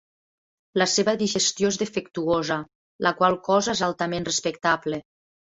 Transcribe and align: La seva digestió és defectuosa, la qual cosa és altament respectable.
La 0.81 0.85
seva 0.93 1.13
digestió 1.19 1.69
és 1.73 1.77
defectuosa, 1.81 2.57
la 3.09 3.13
qual 3.21 3.39
cosa 3.51 3.77
és 3.79 3.85
altament 3.91 4.27
respectable. 4.33 5.03